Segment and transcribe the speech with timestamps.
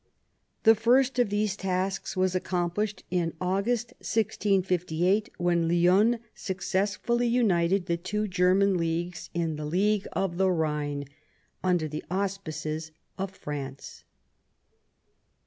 [0.63, 7.97] The first of these tasks was accomplished in August 1658, when Lionne successfully united the
[7.97, 11.07] two German leagues in the League of the Khine,
[11.63, 14.03] under the auspices of France.